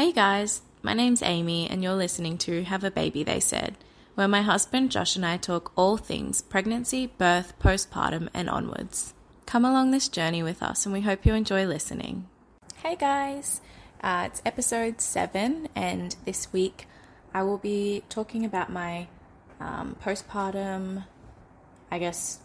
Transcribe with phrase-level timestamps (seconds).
[0.00, 3.76] Hey guys, my name's Amy, and you're listening to Have a Baby, They Said,
[4.14, 9.12] where my husband Josh and I talk all things pregnancy, birth, postpartum, and onwards.
[9.44, 12.26] Come along this journey with us, and we hope you enjoy listening.
[12.76, 13.60] Hey guys,
[14.02, 16.86] uh, it's episode 7, and this week
[17.34, 19.06] I will be talking about my
[19.60, 21.04] um, postpartum,
[21.90, 22.38] I guess,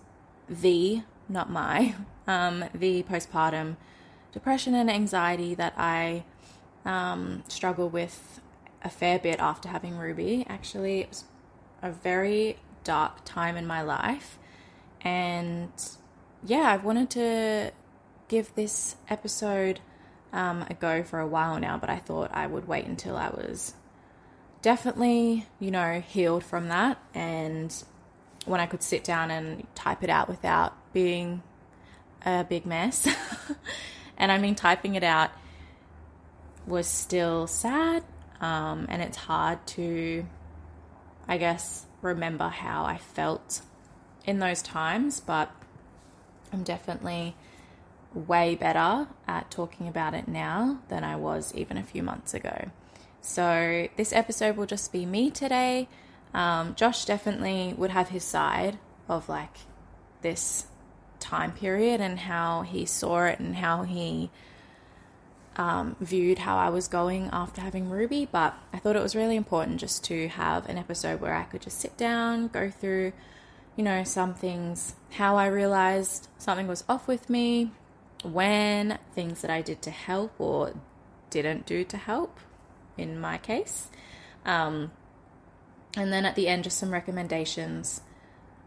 [0.49, 1.95] the, not my,
[2.27, 3.77] um, the postpartum
[4.33, 6.25] depression and anxiety that I
[6.85, 8.39] um, struggle with
[8.83, 10.45] a fair bit after having Ruby.
[10.47, 11.23] Actually, it was
[11.81, 14.37] a very dark time in my life.
[15.01, 15.71] And
[16.43, 17.71] yeah, I've wanted to
[18.27, 19.79] give this episode
[20.31, 23.29] um, a go for a while now, but I thought I would wait until I
[23.29, 23.73] was
[24.61, 27.83] definitely, you know, healed from that and
[28.45, 31.41] when I could sit down and type it out without being
[32.25, 33.07] a big mess.
[34.17, 35.31] and I mean, typing it out
[36.67, 38.03] was still sad,
[38.41, 40.25] um, and it's hard to,
[41.27, 43.61] I guess, remember how I felt
[44.25, 45.51] in those times, but
[46.51, 47.35] I'm definitely
[48.13, 52.69] way better at talking about it now than I was even a few months ago.
[53.21, 55.87] So, this episode will just be me today.
[56.33, 58.77] Um, Josh definitely would have his side
[59.09, 59.57] of like
[60.21, 60.67] this
[61.19, 64.29] time period and how he saw it and how he
[65.55, 69.35] um, viewed how I was going after having Ruby, but I thought it was really
[69.35, 73.13] important just to have an episode where I could just sit down, go through,
[73.75, 77.71] you know, some things, how I realized something was off with me,
[78.23, 80.73] when, things that I did to help or
[81.29, 82.39] didn't do to help
[82.97, 83.89] in my case.
[84.45, 84.91] Um,
[85.95, 88.01] and then at the end, just some recommendations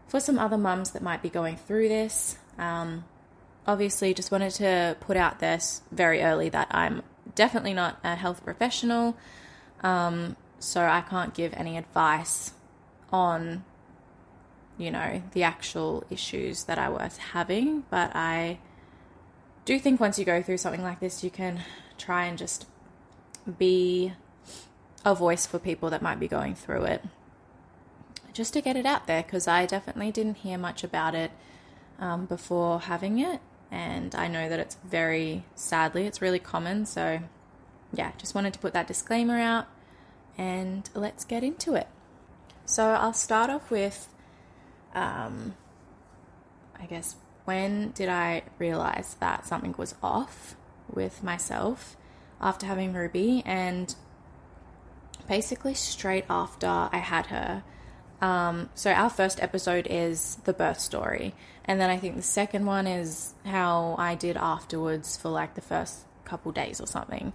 [0.07, 2.37] for some other mums that might be going through this.
[2.57, 3.05] Um,
[3.69, 7.03] obviously just wanted to put out this very early that I'm
[7.35, 9.15] definitely not a health professional.
[9.81, 12.53] Um, so I can't give any advice
[13.13, 13.63] on,
[14.77, 17.83] you know, the actual issues that I was having.
[17.91, 18.57] But I
[19.65, 21.61] do think once you go through something like this, you can
[21.99, 22.65] try and just
[23.59, 24.13] be
[25.05, 27.03] a voice for people that might be going through it.
[28.33, 31.31] Just to get it out there, because I definitely didn't hear much about it
[31.99, 33.41] um, before having it
[33.71, 36.85] and I know that it's very sadly it's really common.
[36.85, 37.19] So
[37.93, 39.67] yeah, just wanted to put that disclaimer out
[40.37, 41.87] and let's get into it.
[42.65, 44.09] So I'll start off with
[44.93, 45.55] um,
[46.79, 47.15] I guess
[47.45, 50.55] when did I realize that something was off
[50.91, 51.95] with myself
[52.41, 53.93] after having Ruby and
[55.27, 57.63] basically straight after I had her.
[58.21, 61.33] Um, so our first episode is the birth story,
[61.65, 65.61] and then I think the second one is how I did afterwards for like the
[65.61, 67.33] first couple days or something.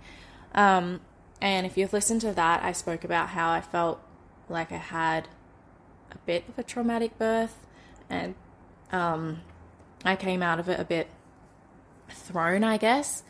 [0.54, 1.00] Um,
[1.40, 4.00] and if you've listened to that, I spoke about how I felt
[4.48, 5.28] like I had
[6.12, 7.66] a bit of a traumatic birth,
[8.10, 8.34] and
[8.92, 9.40] um,
[10.04, 11.08] I came out of it a bit
[12.08, 13.22] thrown, I guess.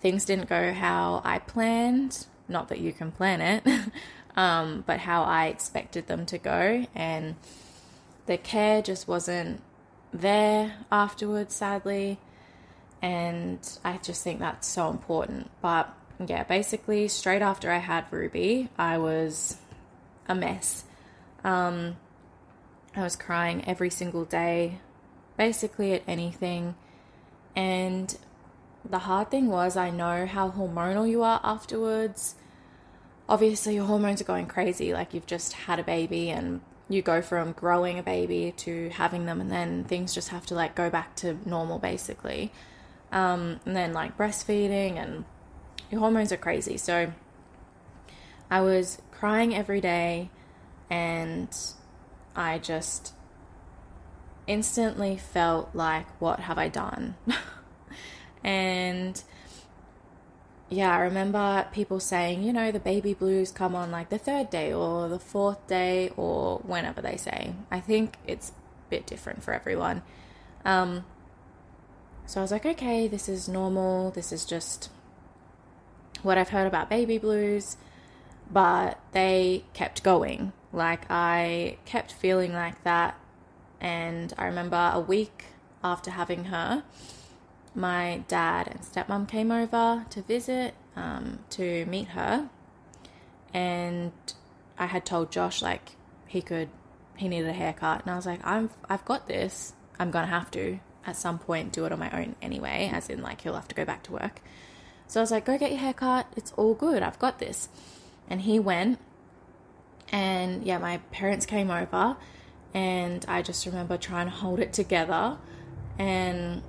[0.00, 2.26] Things didn't go how I planned.
[2.48, 3.64] Not that you can plan it,
[4.36, 6.86] um, but how I expected them to go.
[6.94, 7.36] And
[8.26, 9.62] the care just wasn't
[10.12, 12.18] there afterwards, sadly.
[13.00, 15.50] And I just think that's so important.
[15.60, 15.92] But
[16.24, 19.56] yeah, basically, straight after I had Ruby, I was
[20.28, 20.84] a mess.
[21.44, 21.96] Um,
[22.94, 24.80] I was crying every single day,
[25.36, 26.74] basically at anything.
[27.54, 28.16] And
[28.84, 32.34] the hard thing was, I know how hormonal you are afterwards
[33.28, 37.20] obviously your hormones are going crazy like you've just had a baby and you go
[37.20, 40.88] from growing a baby to having them and then things just have to like go
[40.88, 42.52] back to normal basically.
[43.10, 45.24] Um, and then like breastfeeding and
[45.90, 46.76] your hormones are crazy.
[46.76, 47.12] So
[48.48, 50.30] i was crying every day
[50.88, 51.48] and
[52.36, 53.12] i just
[54.46, 57.16] instantly felt like what have i done?
[58.46, 59.20] And
[60.68, 64.50] yeah, I remember people saying, you know, the baby blues come on like the third
[64.50, 67.54] day or the fourth day or whenever they say.
[67.70, 70.02] I think it's a bit different for everyone.
[70.64, 71.04] Um,
[72.26, 74.10] so I was like, okay, this is normal.
[74.10, 74.90] This is just
[76.22, 77.76] what I've heard about baby blues.
[78.50, 80.52] But they kept going.
[80.72, 83.16] Like, I kept feeling like that.
[83.80, 85.44] And I remember a week
[85.84, 86.82] after having her,
[87.76, 92.48] my dad and stepmom came over to visit um, to meet her,
[93.54, 94.12] and
[94.78, 95.92] I had told Josh like
[96.26, 96.70] he could
[97.16, 99.74] he needed a haircut, and I was like, I'm I've got this.
[99.98, 103.22] I'm gonna have to at some point do it on my own anyway, as in
[103.22, 104.40] like he'll have to go back to work.
[105.08, 106.26] So I was like, go get your haircut.
[106.36, 107.02] It's all good.
[107.02, 107.68] I've got this.
[108.28, 108.98] And he went.
[110.10, 112.16] And yeah, my parents came over.
[112.74, 115.38] And I just remember trying to hold it together.
[115.98, 116.62] And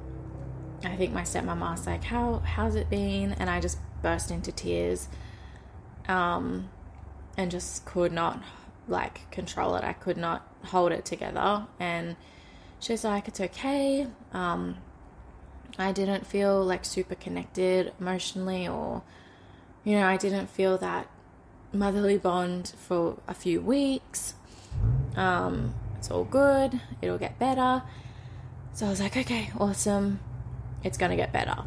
[0.88, 3.34] I think my stepmom asked, like, how, how's it been?
[3.34, 5.08] And I just burst into tears.
[6.08, 6.70] Um,
[7.38, 8.42] and just could not
[8.88, 9.84] like control it.
[9.84, 11.68] I could not hold it together.
[11.80, 12.16] And
[12.80, 14.08] she's like, it's okay.
[14.34, 14.78] Um,
[15.78, 19.04] I didn't feel like super connected emotionally, or,
[19.84, 21.08] you know, I didn't feel that
[21.72, 24.34] motherly bond for a few weeks.
[25.16, 27.84] Um, it's all good, it'll get better.
[28.74, 30.20] So I was like, okay, awesome,
[30.84, 31.64] it's gonna get better.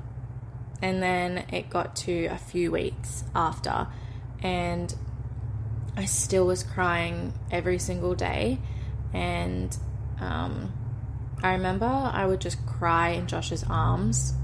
[0.82, 3.88] And then it got to a few weeks after,
[4.42, 4.94] and
[5.96, 8.58] I still was crying every single day.
[9.12, 9.76] And
[10.20, 10.72] um,
[11.42, 14.34] I remember I would just cry in Josh's arms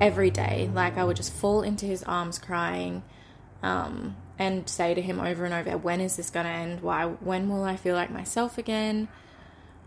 [0.00, 0.70] every day.
[0.72, 3.02] Like I would just fall into his arms crying
[3.62, 6.80] um, and say to him over and over, when is this going to end?
[6.80, 7.06] Why?
[7.06, 9.08] When will I feel like myself again?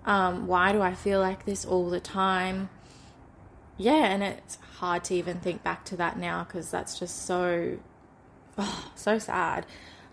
[0.06, 2.70] Um, why do I feel like this all the time?
[3.82, 7.80] Yeah, and it's hard to even think back to that now because that's just so,
[8.56, 9.66] oh, so sad.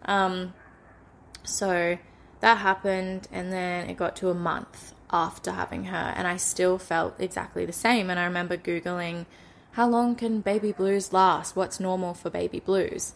[0.07, 0.55] Um,
[1.45, 1.99] so
[2.41, 6.79] that happened, and then it got to a month after having her, and I still
[6.79, 8.09] felt exactly the same.
[8.09, 9.27] And I remember Googling,
[9.73, 11.55] how long can baby blues last?
[11.55, 13.13] What's normal for baby blues?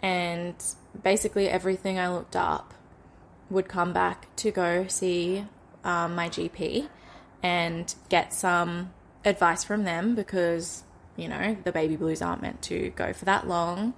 [0.00, 0.54] And
[1.02, 2.72] basically, everything I looked up
[3.50, 5.44] would come back to go see
[5.84, 6.88] um, my GP
[7.42, 8.92] and get some
[9.24, 10.84] advice from them because,
[11.16, 13.94] you know, the baby blues aren't meant to go for that long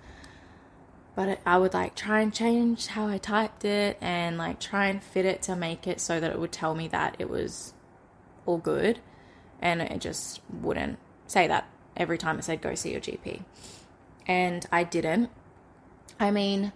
[1.15, 5.03] but I would like try and change how I typed it and like try and
[5.03, 7.73] fit it to make it so that it would tell me that it was
[8.47, 8.99] all good
[9.63, 13.43] and it just wouldn't say that every time it said go see your GP.
[14.27, 15.31] And I didn't.
[16.19, 16.73] I mean,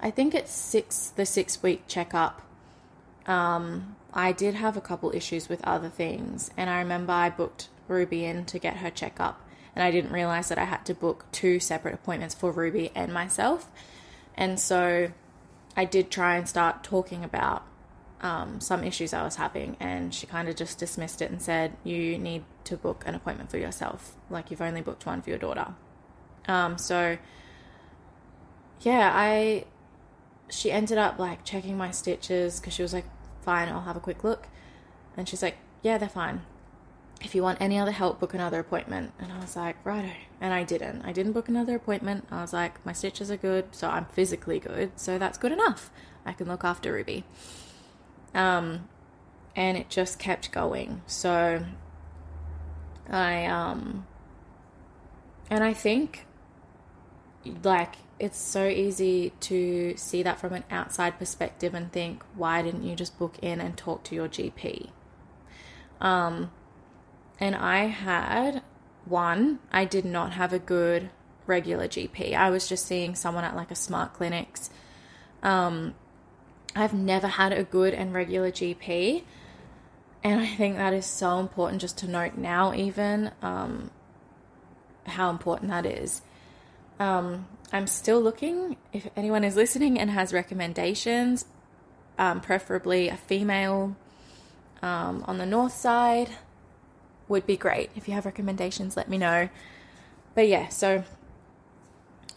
[0.00, 2.42] I think it's six the six week checkup.
[3.26, 7.68] Um, I did have a couple issues with other things, and I remember I booked
[7.88, 9.40] Ruby in to get her checkup
[9.74, 13.12] and I didn't realize that I had to book two separate appointments for Ruby and
[13.12, 13.68] myself.
[14.34, 15.12] And so
[15.76, 17.64] I did try and start talking about
[18.20, 21.76] um, some issues I was having, and she kind of just dismissed it and said,
[21.82, 24.14] You need to book an appointment for yourself.
[24.30, 25.74] Like, you've only booked one for your daughter.
[26.46, 27.18] Um, so,
[28.80, 29.64] yeah, I.
[30.50, 33.06] She ended up like checking my stitches because she was like,
[33.42, 34.48] Fine, I'll have a quick look.
[35.16, 36.42] And she's like, Yeah, they're fine
[37.24, 39.12] if you want any other help, book another appointment.
[39.18, 40.10] And I was like, righto.
[40.40, 41.02] And I didn't.
[41.02, 42.26] I didn't book another appointment.
[42.30, 45.90] I was like, my stitches are good, so I'm physically good, so that's good enough.
[46.24, 47.24] I can look after Ruby.
[48.34, 48.88] Um,
[49.54, 51.02] and it just kept going.
[51.06, 51.64] So
[53.10, 54.06] I um,
[55.50, 56.26] and I think
[57.62, 62.84] like it's so easy to see that from an outside perspective and think, why didn't
[62.84, 64.90] you just book in and talk to your GP?
[66.00, 66.52] Um,
[67.40, 68.62] and I had
[69.06, 71.10] one, I did not have a good
[71.48, 72.32] regular GP.
[72.34, 74.70] I was just seeing someone at like a SmartClinics.
[75.42, 75.96] Um,
[76.76, 79.24] I've never had a good and regular GP.
[80.22, 83.90] And I think that is so important just to note now, even um,
[85.06, 86.22] how important that is.
[87.00, 88.76] Um, I'm still looking.
[88.92, 91.46] If anyone is listening and has recommendations,
[92.18, 93.96] um, preferably a female
[94.82, 96.28] um, on the north side,
[97.28, 97.90] would be great.
[97.96, 99.48] If you have recommendations, let me know.
[100.34, 101.02] But yeah, so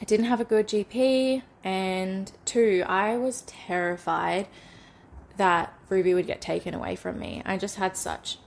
[0.02, 4.48] I didn't have a good GP, and two, I was terrified
[5.38, 7.42] that Ruby would get taken away from me.
[7.46, 8.38] I just had such,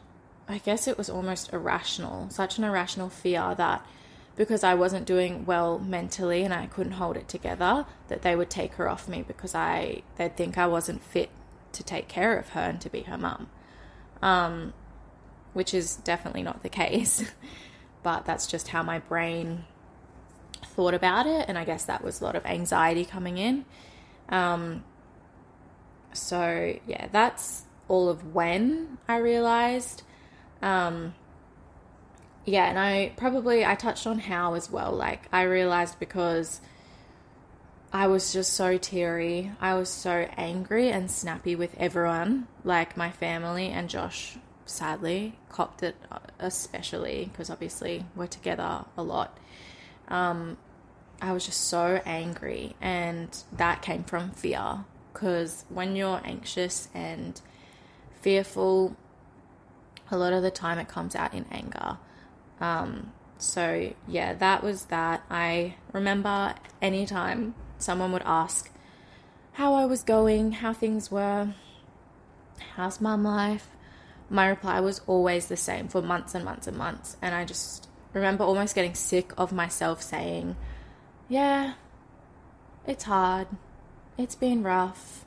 [0.49, 3.87] I guess it was almost irrational, such an irrational fear that
[4.39, 8.49] because I wasn't doing well mentally and I couldn't hold it together, that they would
[8.49, 11.29] take her off me because I they'd think I wasn't fit
[11.73, 13.51] to take care of her and to be her mum.
[14.23, 14.73] Um,
[15.53, 17.25] which is definitely not the case.
[18.05, 19.65] but that's just how my brain
[20.65, 21.47] thought about it.
[21.49, 23.65] And I guess that was a lot of anxiety coming in.
[24.29, 24.85] Um,
[26.13, 30.05] so, yeah, that's all of when I realized.
[30.63, 31.15] Um,
[32.49, 34.93] yeah, and I probably I touched on how as well.
[34.93, 36.61] Like I realized because
[37.93, 39.53] I was just so teary.
[39.61, 44.39] I was so angry and snappy with everyone, like my family and Josh
[44.69, 45.97] sadly copped it
[46.39, 49.39] especially because obviously we're together a lot
[50.09, 50.57] um,
[51.23, 57.41] i was just so angry and that came from fear because when you're anxious and
[58.21, 58.95] fearful
[60.11, 61.97] a lot of the time it comes out in anger
[62.61, 65.23] um, so yeah, that was that.
[65.31, 68.71] I remember anytime someone would ask
[69.53, 71.55] how I was going, how things were,
[72.75, 73.69] how's mum life,
[74.31, 77.17] my reply was always the same for months and months and months.
[77.23, 80.57] And I just remember almost getting sick of myself saying,
[81.29, 81.75] Yeah,
[82.87, 83.49] it's hard.
[84.17, 85.25] It's been rough.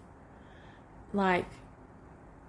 [1.14, 1.48] Like,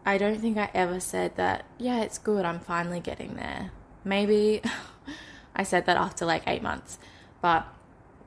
[0.05, 3.71] I don't think I ever said that, yeah, it's good, I'm finally getting there.
[4.04, 4.62] Maybe
[5.56, 6.99] I said that after like eight months,
[7.40, 7.66] but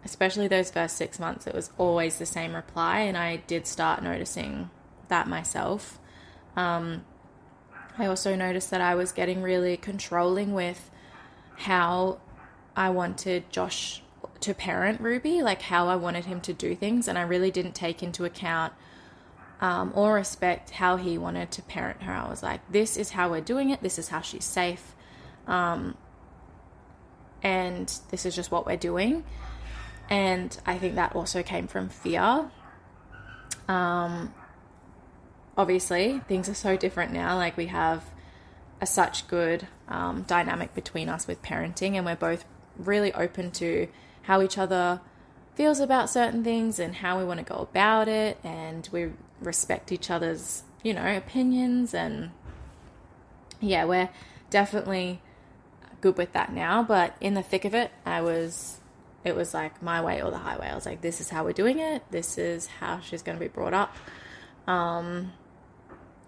[0.03, 4.03] especially those first six months, it was always the same reply, and I did start
[4.03, 4.69] noticing
[5.07, 5.99] that myself.
[6.55, 7.03] Um,
[7.97, 10.91] I also noticed that I was getting really controlling with
[11.57, 12.19] how
[12.75, 14.01] I wanted Josh
[14.41, 17.73] to parent Ruby, like how I wanted him to do things, and I really didn't
[17.73, 18.73] take into account
[19.61, 22.11] um, or respect how he wanted to parent her.
[22.13, 24.94] I was like, this is how we're doing it, this is how she's safe,
[25.47, 25.95] um,
[27.43, 29.23] and this is just what we're doing.
[30.09, 32.49] And I think that also came from fear.
[33.67, 34.33] Um,
[35.57, 37.35] obviously things are so different now.
[37.35, 38.03] Like we have
[38.81, 42.45] a such good um, dynamic between us with parenting, and we're both
[42.77, 43.87] really open to
[44.23, 44.99] how each other
[45.55, 49.91] feels about certain things and how we want to go about it, and we respect
[49.91, 52.31] each other's you know opinions, and
[53.61, 54.09] yeah, we're
[54.49, 55.21] definitely
[56.05, 56.83] good with that now.
[56.83, 58.79] But in the thick of it, I was.
[59.23, 60.67] It was like my way or the highway.
[60.67, 62.03] I was like, this is how we're doing it.
[62.11, 63.95] This is how she's going to be brought up.
[64.67, 65.33] Um,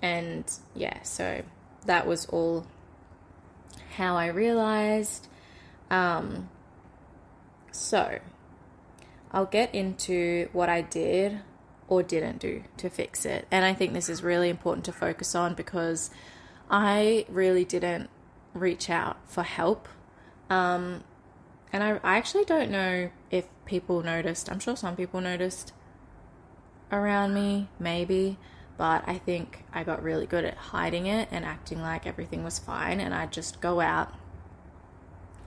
[0.02, 0.44] and
[0.74, 1.44] yeah, so
[1.86, 2.66] that was all
[3.98, 5.28] how I realized.
[5.92, 6.50] Um,
[7.72, 8.18] so
[9.32, 11.42] I'll get into what I did
[11.88, 13.48] or didn't do to fix it.
[13.52, 16.10] And I think this is really important to focus on because
[16.68, 18.10] I really didn't
[18.60, 19.88] reach out for help.
[20.50, 21.04] Um,
[21.74, 24.52] and I, I actually don't know if people noticed.
[24.52, 25.74] I'm sure some people noticed
[26.92, 28.38] around me, maybe
[28.78, 32.60] but I think I got really good at hiding it and acting like everything was
[32.60, 33.00] fine.
[33.00, 34.14] And I'd just go out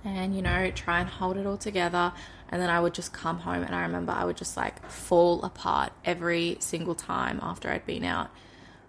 [0.04, 2.12] and, you know, try and hold it all together.
[2.48, 5.40] And then I would just come home, and I remember I would just like fall
[5.42, 8.30] apart every single time after I'd been out.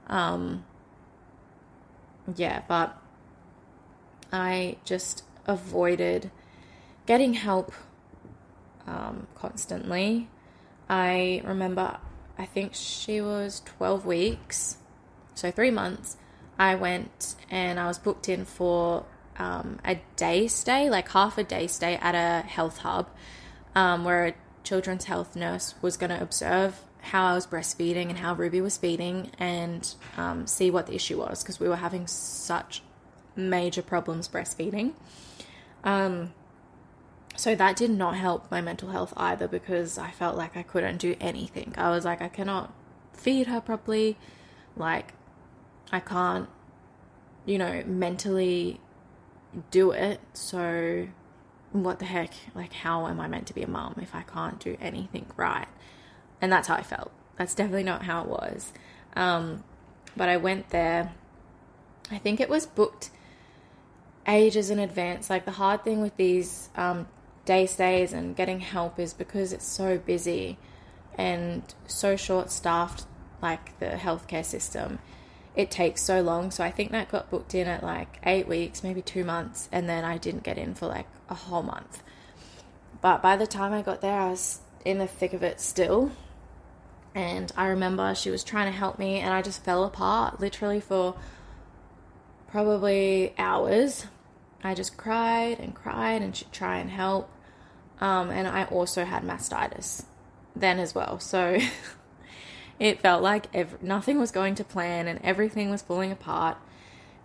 [0.08, 0.66] Um,
[2.36, 3.00] yeah, but
[4.32, 6.32] I just avoided
[7.06, 7.72] getting help
[8.88, 10.30] um, constantly.
[10.90, 11.98] I remember
[12.38, 14.78] I think she was 12 weeks,
[15.36, 16.18] so three months.
[16.58, 19.06] I went and I was booked in for
[19.38, 23.10] um, a day stay, like half a day stay at a health hub,
[23.76, 24.34] um, where a
[24.64, 28.78] children's health nurse was going to observe how I was breastfeeding and how Ruby was
[28.78, 32.84] feeding and um, see what the issue was because we were having such
[33.36, 34.94] major problems breastfeeding.
[35.84, 36.34] Um,
[37.36, 40.98] so that did not help my mental health either because I felt like I couldn't
[40.98, 41.74] do anything.
[41.78, 42.74] I was like, I cannot
[43.14, 44.18] feed her properly.
[44.76, 45.14] Like,
[45.92, 46.50] I can't,
[47.46, 48.80] you know, mentally
[49.72, 50.20] do it.
[50.34, 51.08] So,
[51.72, 52.34] what the heck?
[52.54, 55.68] Like, how am I meant to be a mom if I can't do anything right?
[56.42, 57.12] And that's how I felt.
[57.38, 58.74] That's definitely not how it was.
[59.16, 59.64] Um,
[60.16, 61.14] but I went there.
[62.10, 63.10] I think it was booked
[64.28, 65.30] ages in advance.
[65.30, 67.08] Like, the hard thing with these um,
[67.46, 70.58] day stays and getting help is because it's so busy
[71.18, 73.06] and so short staffed,
[73.42, 75.00] like the healthcare system.
[75.56, 76.52] It takes so long.
[76.52, 79.90] So I think that got booked in at like eight weeks, maybe two months, and
[79.90, 82.04] then I didn't get in for like a whole month.
[83.02, 86.12] But by the time I got there, I was in the thick of it still.
[87.14, 90.80] And I remember she was trying to help me, and I just fell apart literally
[90.80, 91.16] for
[92.52, 94.06] probably hours
[94.64, 97.30] I just cried and cried and she'd try and help.
[98.00, 100.06] Um, and I also had mastitis
[100.56, 101.20] then as well.
[101.20, 101.60] So
[102.80, 106.58] it felt like ev- nothing was going to plan and everything was falling apart.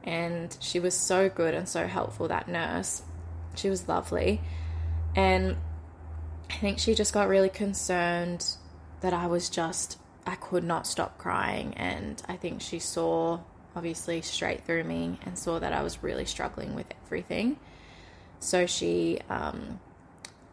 [0.04, 3.02] And she was so good and so helpful, that nurse.
[3.56, 4.40] She was lovely.
[5.14, 5.56] And
[6.50, 8.46] I think she just got really concerned
[9.00, 11.74] that I was just, I could not stop crying.
[11.74, 13.40] And I think she saw
[13.76, 17.58] obviously straight through me and saw that I was really struggling with everything.
[18.40, 19.80] So she um,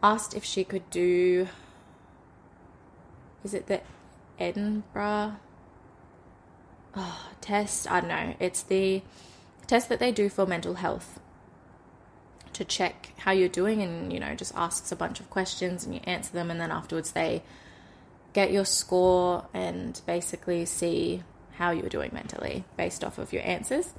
[0.02, 1.48] asked if she could do,
[3.42, 3.80] is it the
[4.38, 5.36] Edinburgh
[6.94, 7.90] oh, test?
[7.90, 8.34] I don't know.
[8.38, 9.02] It's the
[9.66, 11.18] test that they do for mental health
[12.52, 15.94] to check how you're doing and, you know, just asks a bunch of questions and
[15.94, 17.42] you answer them and then afterwards they
[18.34, 21.22] get your score and basically see
[21.56, 23.92] how you were doing mentally based off of your answers.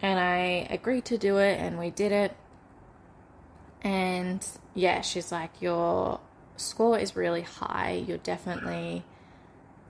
[0.00, 2.36] And I agreed to do it, and we did it.
[3.82, 6.20] And yeah, she's like, Your
[6.56, 8.04] score is really high.
[8.06, 9.04] You're definitely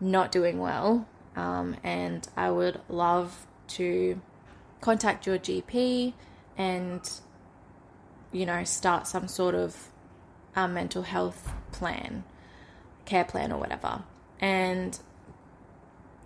[0.00, 1.06] not doing well.
[1.36, 4.20] Um, and I would love to
[4.80, 6.12] contact your GP
[6.58, 7.10] and,
[8.32, 9.88] you know, start some sort of
[10.54, 12.24] uh, mental health plan,
[13.06, 14.02] care plan, or whatever.
[14.40, 14.98] And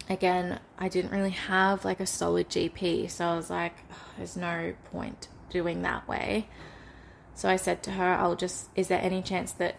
[0.08, 3.10] again, I didn't really have like a solid GP.
[3.10, 6.48] So I was like, oh, there's no point doing that way.
[7.34, 9.76] So I said to her, I'll just, is there any chance that,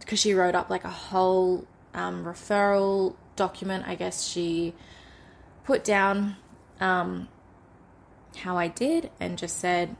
[0.00, 4.74] because she wrote up like a whole um, referral document, I guess she
[5.64, 6.36] put down
[6.80, 7.28] um,
[8.38, 9.96] how I did and just said,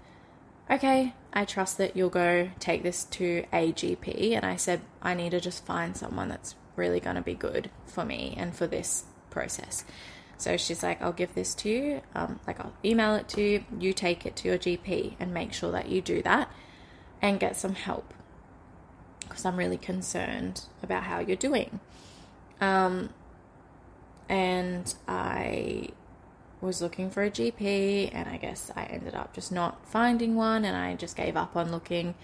[0.70, 4.36] okay, I trust that you'll go take this to a GP.
[4.36, 7.70] And I said, I need to just find someone that's really going to be good
[7.86, 9.84] for me and for this process.
[10.36, 12.02] So she's like, I'll give this to you.
[12.14, 13.64] Um, like, I'll email it to you.
[13.78, 16.50] You take it to your GP and make sure that you do that
[17.20, 18.14] and get some help
[19.28, 21.80] because I'm really concerned about how you're doing.
[22.60, 23.10] Um,
[24.28, 25.88] and I
[26.60, 30.64] was looking for a GP, and I guess I ended up just not finding one,
[30.64, 32.14] and I just gave up on looking.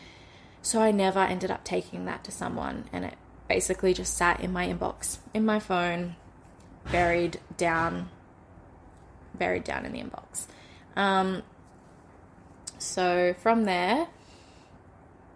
[0.61, 3.15] So I never ended up taking that to someone, and it
[3.49, 6.17] basically just sat in my inbox, in my phone,
[6.91, 8.09] buried down,
[9.35, 10.47] buried down in the inbox.
[10.97, 11.43] Um,
[12.79, 14.09] so from there,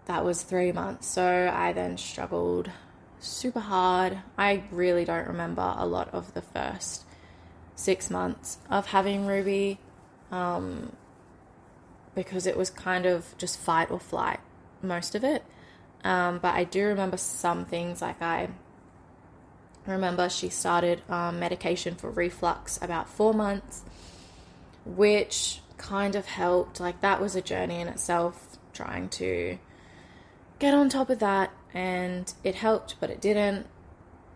[0.05, 1.07] that was three months.
[1.07, 2.71] So I then struggled
[3.19, 4.19] super hard.
[4.37, 7.05] I really don't remember a lot of the first
[7.75, 9.79] six months of having Ruby
[10.31, 10.93] um,
[12.15, 14.39] because it was kind of just fight or flight,
[14.81, 15.43] most of it.
[16.03, 18.49] Um, but I do remember some things like I
[19.85, 23.83] remember she started um, medication for reflux about four months,
[24.85, 26.79] which kind of helped.
[26.79, 29.57] Like that was a journey in itself, trying to
[30.59, 33.67] get on top of that, and it helped, but it didn't.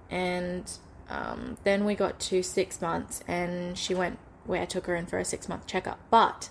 [0.10, 0.72] And
[1.10, 5.06] um, then we got to six months, and she went where I took her in
[5.06, 6.00] for a six month checkup.
[6.10, 6.50] But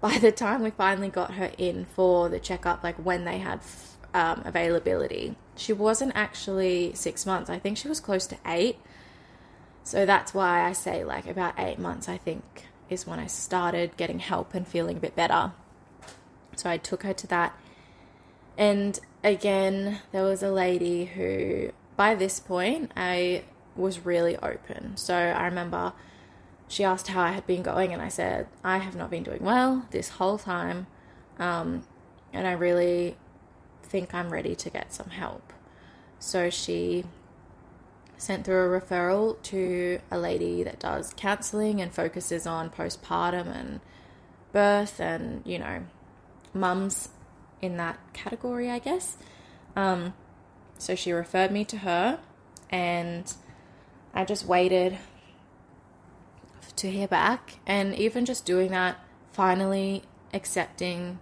[0.00, 3.60] by the time we finally got her in for the checkup, like when they had
[4.12, 7.48] um, availability, she wasn't actually six months.
[7.48, 8.78] I think she was close to eight.
[9.82, 12.42] So that's why I say, like, about eight months, I think,
[12.88, 15.52] is when I started getting help and feeling a bit better.
[16.56, 17.58] So I took her to that.
[18.56, 23.44] And again, there was a lady who, by this point, I
[23.76, 24.96] was really open.
[24.96, 25.92] So I remember
[26.66, 29.42] she asked how I had been going, and I said, I have not been doing
[29.42, 30.86] well this whole time.
[31.38, 31.84] Um,
[32.32, 33.16] and I really
[33.94, 35.52] think I'm ready to get some help.
[36.18, 37.04] So she
[38.16, 43.78] sent through a referral to a lady that does counseling and focuses on postpartum and
[44.50, 45.84] birth and, you know,
[46.52, 47.10] mums
[47.62, 49.16] in that category, I guess.
[49.76, 50.14] Um,
[50.76, 52.18] so she referred me to her,
[52.70, 53.32] and
[54.12, 54.98] I just waited
[56.74, 57.60] to hear back.
[57.64, 58.96] And even just doing that,
[59.30, 60.02] finally
[60.32, 61.20] accepting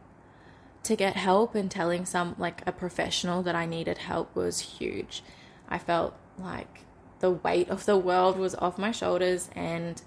[0.84, 5.22] to get help and telling some like a professional that I needed help was huge.
[5.68, 6.80] I felt like
[7.20, 10.00] the weight of the world was off my shoulders and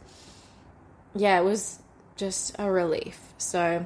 [1.15, 1.79] yeah, it was
[2.17, 3.33] just a relief.
[3.37, 3.85] So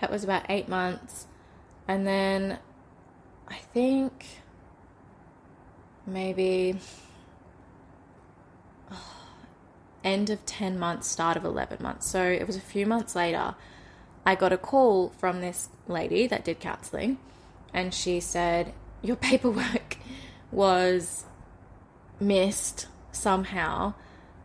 [0.00, 1.26] that was about 8 months
[1.86, 2.58] and then
[3.48, 4.24] I think
[6.06, 6.78] maybe
[10.04, 12.08] end of 10 months, start of 11 months.
[12.08, 13.54] So it was a few months later
[14.26, 17.18] I got a call from this lady that did counseling,
[17.72, 19.96] and she said, Your paperwork
[20.50, 21.24] was
[22.18, 23.94] missed somehow,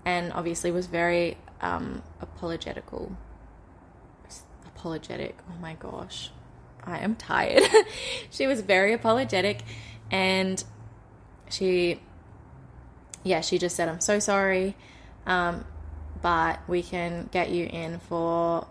[0.06, 3.18] and obviously was very um, apologetical.
[4.68, 5.38] Apologetic.
[5.50, 6.32] Oh my gosh.
[6.84, 7.64] I am tired.
[8.30, 9.64] she was very apologetic,
[10.12, 10.64] and
[11.50, 12.00] she,
[13.24, 14.76] yeah, she just said, I'm so sorry,
[15.26, 15.66] um,
[16.22, 18.68] but we can get you in for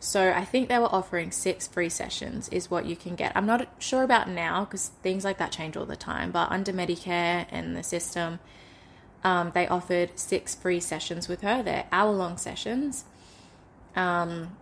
[0.00, 3.32] so I think they were offering six free sessions, is what you can get.
[3.36, 6.72] I'm not sure about now because things like that change all the time, but under
[6.72, 8.40] Medicare and the system,
[9.22, 11.62] um, they offered six free sessions with her.
[11.62, 13.04] They're hour long sessions,
[13.94, 14.56] um,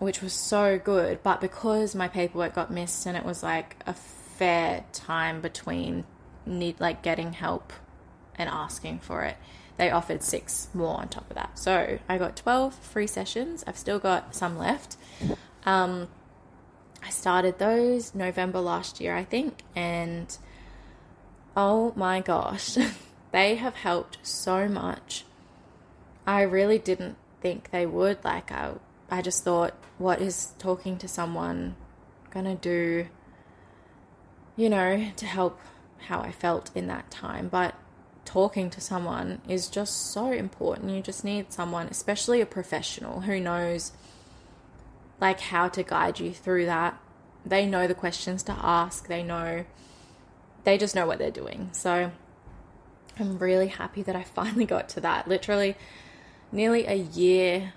[0.00, 1.22] which was so good.
[1.22, 6.04] But because my paperwork got missed and it was like a fair time between
[6.44, 7.72] need like getting help
[8.34, 9.36] and asking for it,
[9.78, 11.58] they offered six more on top of that.
[11.58, 13.64] So I got 12 free sessions.
[13.66, 14.96] I've still got some left.
[15.64, 16.08] Um,
[17.02, 20.36] I started those November last year, I think, and
[21.56, 22.76] oh my gosh,
[23.32, 25.24] they have helped so much.
[26.26, 28.24] I really didn't think they would.
[28.24, 28.72] Like, I,
[29.10, 31.76] I just thought, what is talking to someone
[32.32, 33.08] to do,
[34.56, 35.60] you know, to help
[36.06, 37.48] how I felt in that time.
[37.48, 37.74] But
[38.28, 40.90] talking to someone is just so important.
[40.90, 43.92] You just need someone, especially a professional who knows
[45.18, 47.00] like how to guide you through that.
[47.46, 49.08] They know the questions to ask.
[49.08, 49.64] They know
[50.64, 51.70] they just know what they're doing.
[51.72, 52.12] So
[53.18, 55.26] I'm really happy that I finally got to that.
[55.26, 55.74] Literally
[56.52, 57.72] nearly a year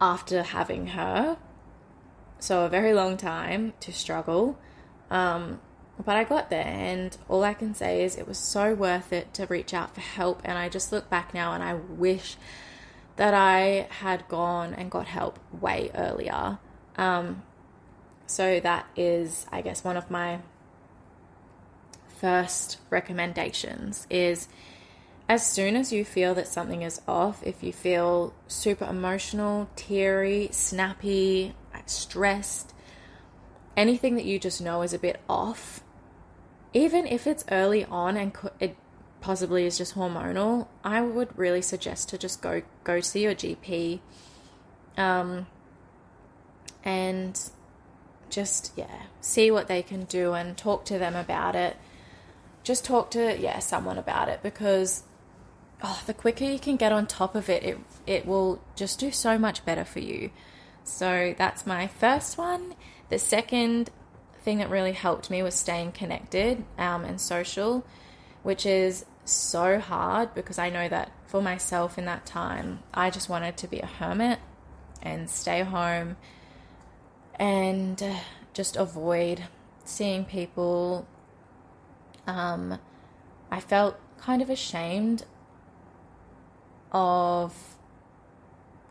[0.00, 1.36] after having her.
[2.38, 4.56] So a very long time to struggle.
[5.10, 5.60] Um,
[6.04, 9.34] but I got there, and all I can say is it was so worth it
[9.34, 10.40] to reach out for help.
[10.44, 12.36] And I just look back now and I wish
[13.16, 16.58] that I had gone and got help way earlier.
[16.96, 17.42] Um,
[18.26, 20.38] so that is, I guess, one of my
[22.20, 24.48] first recommendations is
[25.28, 30.48] as soon as you feel that something is off, if you feel super emotional, teary,
[30.52, 31.54] snappy,
[31.86, 32.72] stressed,
[33.76, 35.82] anything that you just know is a bit off,
[36.72, 38.76] even if it's early on and it
[39.20, 44.00] possibly is just hormonal, I would really suggest to just go go see your GP,
[44.96, 45.46] um,
[46.84, 47.40] and
[48.30, 51.76] just yeah, see what they can do and talk to them about it.
[52.62, 55.04] Just talk to yeah someone about it because
[55.82, 59.10] oh, the quicker you can get on top of it, it it will just do
[59.10, 60.30] so much better for you.
[60.84, 62.74] So that's my first one.
[63.10, 63.90] The second
[64.40, 67.84] thing that really helped me was staying connected um, and social,
[68.42, 73.28] which is so hard because I know that for myself in that time, I just
[73.28, 74.38] wanted to be a hermit
[75.02, 76.16] and stay home
[77.38, 78.16] and uh,
[78.52, 79.44] just avoid
[79.84, 81.06] seeing people.
[82.26, 82.78] Um,
[83.50, 85.24] I felt kind of ashamed
[86.92, 87.76] of,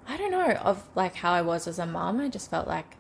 [0.08, 2.20] I don't know, of like how I was as a mom.
[2.20, 2.96] I just felt like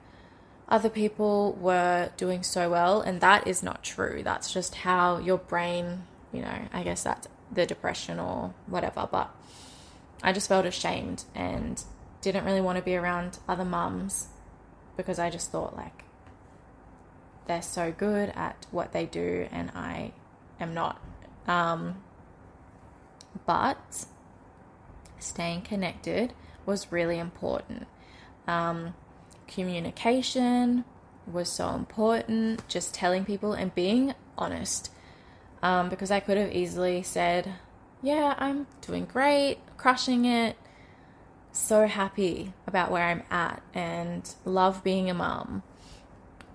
[0.70, 4.22] other people were doing so well, and that is not true.
[4.24, 6.04] That's just how your brain,
[6.34, 9.34] you know, I guess that's the depression or whatever, but
[10.22, 11.82] I just felt ashamed and
[12.22, 14.28] didn't really want to be around other mums
[14.98, 16.04] because I just thought like
[17.46, 20.12] they're so good at what they do and I
[20.60, 21.00] am not.
[21.48, 22.02] Um,
[23.46, 24.06] but
[25.20, 26.34] staying connected
[26.66, 27.88] was really important.
[28.48, 28.96] Um,
[29.48, 30.86] communication
[31.26, 34.92] was so important, just telling people and being honest.
[35.62, 37.54] Um, because I could have easily said,
[38.02, 40.56] Yeah, I'm doing great, crushing it,
[41.52, 45.64] so happy about where I'm at, and love being a mum.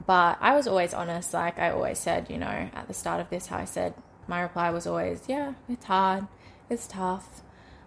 [0.07, 3.31] But I was always honest, like I always said, you know, at the start of
[3.31, 3.95] this, how I said,
[4.29, 6.27] my reply was always, Yeah, it's hard,
[6.71, 7.43] it's tough.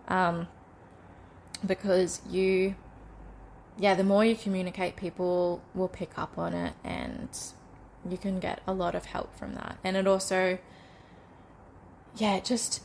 [0.08, 0.48] Um,
[1.66, 2.76] because you
[3.78, 7.30] yeah, the more you communicate, people will pick up on it and
[8.10, 9.78] you can get a lot of help from that.
[9.84, 10.60] And it also,
[12.16, 12.82] yeah, just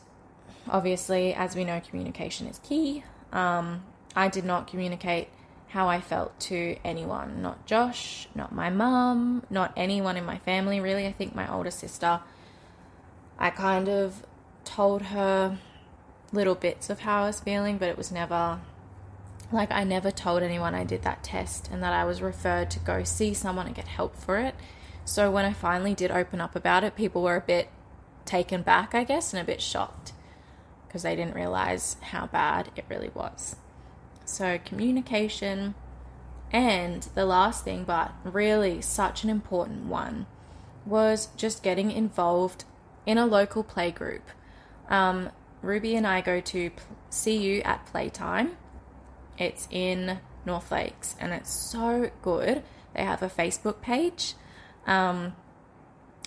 [0.68, 3.04] obviously, as we know, communication is key.
[3.32, 3.84] Um,
[4.16, 5.28] I did not communicate
[5.68, 10.80] how I felt to anyone, not Josh, not my mum, not anyone in my family,
[10.80, 11.06] really.
[11.06, 12.20] I think my older sister,
[13.38, 14.26] I kind of
[14.64, 15.58] told her
[16.32, 18.60] little bits of how I was feeling, but it was never
[19.52, 22.78] like, I never told anyone I did that test and that I was referred to
[22.78, 24.54] go see someone and get help for it.
[25.04, 27.68] So, when I finally did open up about it, people were a bit
[28.24, 30.12] taken back, I guess, and a bit shocked
[30.86, 33.56] because they didn't realize how bad it really was.
[34.24, 35.74] So, communication.
[36.52, 40.26] And the last thing, but really such an important one,
[40.84, 42.64] was just getting involved
[43.06, 44.22] in a local play group.
[44.88, 45.30] Um,
[45.62, 46.70] Ruby and I go to
[47.08, 48.56] see you at playtime
[49.40, 52.62] it's in North Lakes and it's so good.
[52.94, 54.34] They have a Facebook page.
[54.86, 55.34] Um,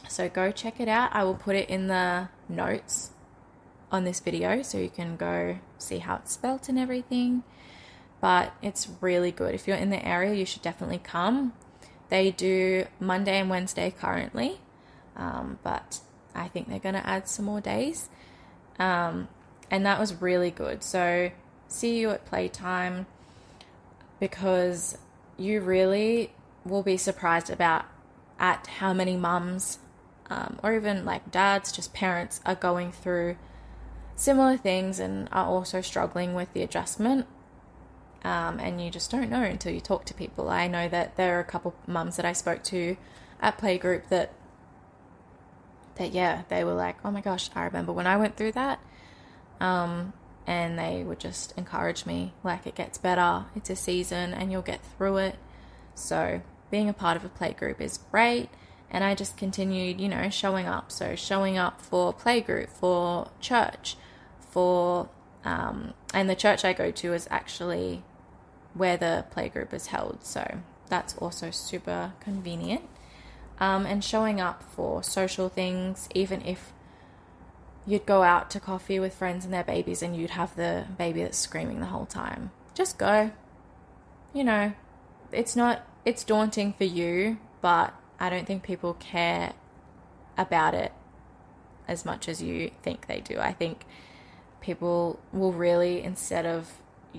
[0.10, 1.12] so go check it out.
[1.14, 3.12] I will put it in the notes
[3.92, 7.44] on this video so you can go see how it's spelt and everything.
[8.20, 9.54] But it's really good.
[9.54, 11.54] If you're in the area, you should definitely come.
[12.10, 14.60] They do Monday and Wednesday currently,
[15.16, 16.00] um, but
[16.34, 18.10] I think they're going to add some more days.
[18.80, 19.28] Um,
[19.70, 20.84] and that was really good.
[20.84, 21.32] So
[21.74, 23.06] see you at playtime
[24.20, 24.98] because
[25.38, 26.32] you really
[26.66, 27.86] will be surprised about
[28.40, 29.80] at how many mums
[30.30, 33.38] um, or even like dads, just parents, are going through
[34.16, 37.26] similar things and are also struggling with the adjustment.
[38.24, 40.50] Um, and you just don't know until you talk to people.
[40.50, 42.96] I know that there are a couple mums that I spoke to
[43.42, 44.34] at playgroup that
[45.96, 48.80] that yeah, they were like, "Oh my gosh, I remember when I went through that."
[49.60, 50.14] Um,
[50.46, 54.62] and they would just encourage me like it gets better it's a season and you'll
[54.62, 55.36] get through it
[55.96, 56.42] so
[56.74, 58.50] being a part of a playgroup is great.
[58.90, 60.92] And I just continued, you know, showing up.
[60.92, 63.96] So showing up for playgroup, for church,
[64.40, 65.08] for
[65.46, 68.02] um, and the church I go to is actually
[68.74, 70.26] where the playgroup is held.
[70.26, 72.90] So that's also super convenient.
[73.60, 76.73] Um, and showing up for social things, even if
[77.86, 81.22] you'd go out to coffee with friends and their babies and you'd have the baby
[81.22, 82.52] that's screaming the whole time.
[82.74, 83.32] Just go.
[84.34, 84.74] You know,
[85.32, 89.54] it's not, it's daunting for you, but I don't think people care
[90.38, 90.92] about it
[91.88, 93.38] as much as you think they do.
[93.40, 93.86] I think
[94.62, 96.72] people will really, instead of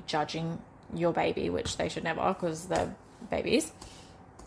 [0.06, 0.60] judging
[0.94, 2.94] your baby, which they should never because they're
[3.30, 3.72] babies,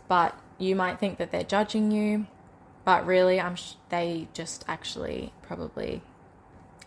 [0.08, 2.26] but you might think that they're judging you,
[2.88, 6.02] but really, I'm sh- they just actually probably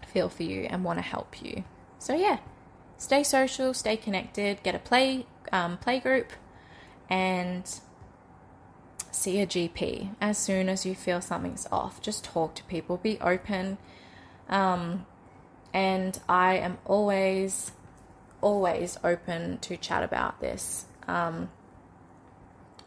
[0.07, 1.65] feel for you and want to help you.
[1.99, 2.39] So yeah,
[2.97, 6.33] stay social, stay connected, get a play um, play group,
[7.11, 7.71] and
[9.11, 12.01] see a GP as soon as you feel something's off.
[12.01, 13.77] Just talk to people, be open.
[14.49, 15.05] Um,
[15.75, 17.73] and I am always,
[18.41, 20.87] always open to chat about this.
[21.07, 21.51] Um,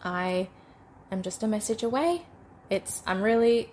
[0.03, 0.49] I
[1.11, 2.23] am just a message away.
[2.73, 3.69] It's I'm really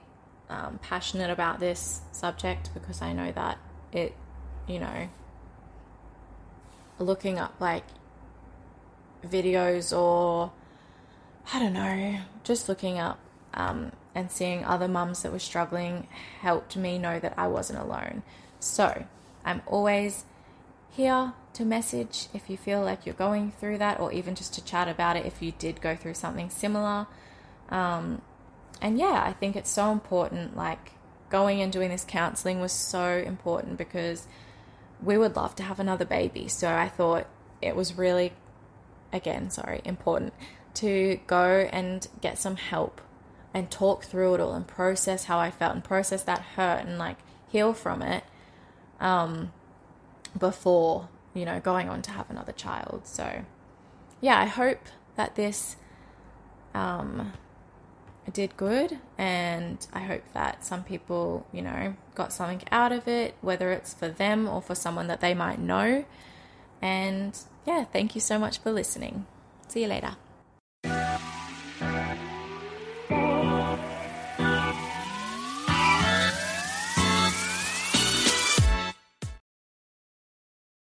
[0.50, 3.56] um, passionate about this subject because I know that
[3.92, 4.14] it,
[4.66, 5.08] you know,
[6.98, 7.84] looking up like
[9.24, 10.52] videos or
[11.54, 13.18] I don't know, just looking up
[13.54, 16.06] um, and seeing other mums that were struggling
[16.40, 18.22] helped me know that I wasn't alone.
[18.58, 19.04] So
[19.46, 20.24] I'm always
[20.90, 24.64] here to message if you feel like you're going through that, or even just to
[24.64, 27.06] chat about it if you did go through something similar.
[27.70, 28.20] Um,
[28.80, 30.56] and yeah, I think it's so important.
[30.56, 30.92] Like
[31.28, 34.26] going and doing this counseling was so important because
[35.02, 36.48] we would love to have another baby.
[36.48, 37.26] So I thought
[37.62, 38.32] it was really,
[39.12, 40.34] again, sorry, important
[40.74, 43.00] to go and get some help
[43.52, 46.98] and talk through it all and process how I felt and process that hurt and
[46.98, 47.16] like
[47.48, 48.24] heal from it
[49.00, 49.52] um,
[50.38, 53.06] before, you know, going on to have another child.
[53.06, 53.44] So,
[54.20, 54.80] yeah, I hope
[55.16, 55.76] that this
[56.74, 57.32] um,
[58.30, 63.34] did good and I hope that some people, you know, got something out of it,
[63.40, 66.04] whether it's for them or for someone that they might know.
[66.80, 69.26] And yeah, thank you so much for listening.
[69.68, 70.16] See you later.